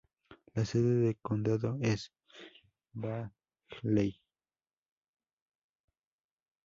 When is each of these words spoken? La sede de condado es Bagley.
La 0.55 0.65
sede 0.65 0.95
de 0.99 1.15
condado 1.21 1.77
es 1.79 2.11
Bagley. 2.93 4.19